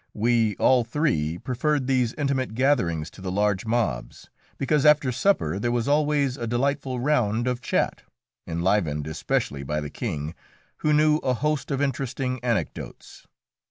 [0.15, 5.71] We all three preferred these intimate gatherings to the large mobs, because after supper there
[5.71, 8.01] was always a delightful round of chat,
[8.47, 10.33] enlivened especially by the King,
[10.77, 13.27] who knew a host of interesting anecdotes.